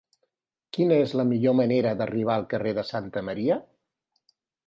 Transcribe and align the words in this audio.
Quina 0.77 0.95
és 1.01 1.11
la 1.19 1.25
millor 1.31 1.55
manera 1.59 1.91
d'arribar 1.99 2.37
al 2.41 2.47
carrer 2.55 2.73
de 2.79 2.87
Santa 2.95 3.25
Maria? 3.31 3.61